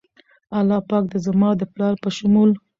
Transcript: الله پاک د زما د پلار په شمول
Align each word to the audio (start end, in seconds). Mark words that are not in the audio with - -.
الله 0.57 0.79
پاک 0.89 1.03
د 1.09 1.15
زما 1.25 1.49
د 1.59 1.61
پلار 1.73 1.93
په 2.03 2.09
شمول 2.17 2.51